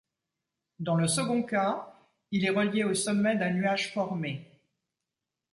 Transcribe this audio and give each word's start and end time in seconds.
Dans 0.79 0.95
le 0.95 1.07
second 1.07 1.43
cas, 1.43 1.93
il 2.31 2.43
est 2.43 2.49
relié 2.49 2.83
au 2.83 2.95
sommet 2.95 3.35
d'un 3.35 3.51
nuage 3.51 3.93
formé. 3.93 4.49